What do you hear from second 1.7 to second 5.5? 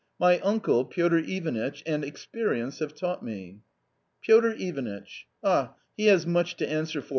and experience have taught me."" Piotr Ivanitch